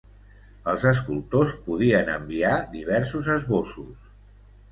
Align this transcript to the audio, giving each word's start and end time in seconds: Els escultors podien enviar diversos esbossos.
Els 0.71 0.85
escultors 0.91 1.51
podien 1.67 2.09
enviar 2.13 2.55
diversos 2.73 3.29
esbossos. 3.35 3.93